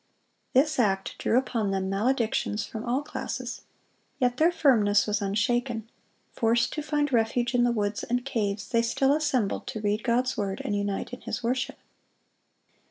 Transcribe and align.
This 0.53 0.79
act 0.79 1.15
drew 1.19 1.37
upon 1.37 1.69
them 1.69 1.87
maledictions 1.87 2.65
from 2.65 2.83
all 2.85 3.03
classes. 3.03 3.61
Yet 4.17 4.37
their 4.37 4.51
firmness 4.51 5.05
was 5.05 5.21
unshaken. 5.21 5.87
Forced 6.33 6.73
to 6.73 6.81
find 6.81 7.13
refuge 7.13 7.53
in 7.53 7.65
the 7.65 7.71
woods 7.71 8.01
and 8.03 8.25
caves, 8.25 8.67
they 8.67 8.81
still 8.81 9.13
assembled 9.13 9.67
to 9.67 9.79
read 9.79 10.03
God's 10.03 10.35
word 10.35 10.59
and 10.65 10.75
unite 10.75 11.13
in 11.13 11.21
His 11.21 11.43
worship. 11.43 11.77